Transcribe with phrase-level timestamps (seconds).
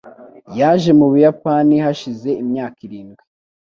[0.59, 3.23] Yaje mu Buyapani hashize imyaka irindwi.